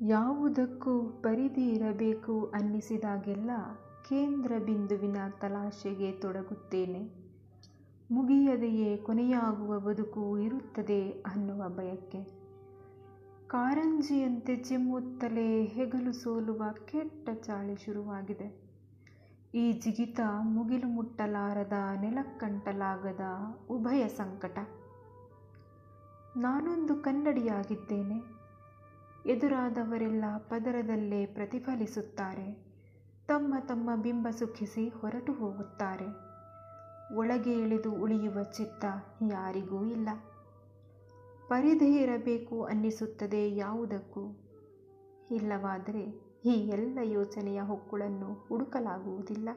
[0.00, 3.50] ಯಾವುದಕ್ಕೂ ಪರಿಧಿ ಇರಬೇಕು ಅನ್ನಿಸಿದಾಗೆಲ್ಲ
[4.08, 7.20] ಕೇಂದ್ರ ಬಿಂದುವಿನ ತಲಾಶೆಗೆ ತೊಡಗುತ್ತೇನೆ.
[8.10, 12.24] ಮುಗಿಯದೆಯೇ ಕೊನೆಯಾಗುವ ಬದುಕು ಇರುತ್ತದೆ ಅನ್ನುವ ಭಯಕ್ಕೆ
[13.46, 18.70] ಕಾರಂಜಿಯಂತೆ ಚಿಮ್ಮುತ್ತಲೇ ಹೆಗಲು ಸೋಲುವ ಕೆಟ್ಟ ಚಾಳಿ ಶುರುವಾಗಿದೆ.
[19.54, 23.20] ಈ ಜಿಗಿತ ಮುಗಿಲು ಮುಟ್ಟಲಾರದ ನೆಲಕ್ಕಂಟಲಾಗದ
[23.70, 24.58] ಉಭಯ ಸಂಕಟ.
[26.36, 28.39] ನಾನೊಂದು ಕನ್ನಡಿಯಾಗಿದ್ದೇನೆ.
[29.26, 32.70] ಎದುರಾದವರೆಲ್ಲ ಪದರದಲ್ಲೇ ಪ್ರತಿಫಲಿಸುತ್ತಾರೆ.
[33.28, 36.30] ತಮ್ಮ ತಮ್ಮ ಬಿಂಬ ಸುಖಿಸಿ ಹೊರಟು ಹೋಗುತ್ತಾರೆ.
[37.14, 38.84] ಒಳಗೆ ಇಳಿದು ಉಳಿಯುವ ಚಿತ್ತ
[39.30, 40.08] ಯಾರಿಗೂ ಇಲ್ಲ.
[41.48, 44.24] ಪರಿಧಿ ಇರಬೇಕು ಅನ್ನಿಸುತ್ತದೆ ಯಾವುದಕ್ಕೂ.
[45.30, 49.48] ಇಲ್ಲವಾದರೆ ಈ ಎಲ್ಲ ಯೋಚನೆಯ ಹೊಕ್ಕುಳನ್ನು ಹುಡುಕಲಾಗುವುದಿಲ್ಲ.